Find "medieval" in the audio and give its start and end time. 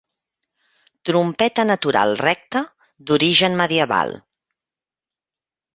3.61-4.21